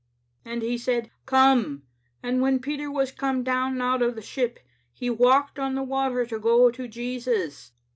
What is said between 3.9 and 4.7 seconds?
of the ship,